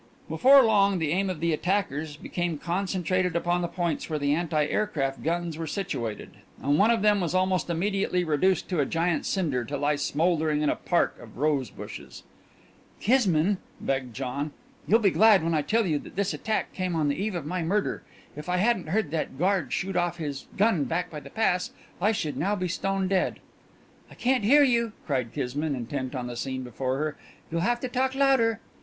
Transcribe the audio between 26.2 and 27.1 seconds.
the scene before